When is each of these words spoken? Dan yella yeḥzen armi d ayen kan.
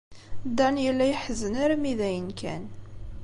Dan 0.57 0.75
yella 0.85 1.05
yeḥzen 1.07 1.53
armi 1.65 1.93
d 1.99 2.01
ayen 2.07 2.29
kan. 2.39 2.63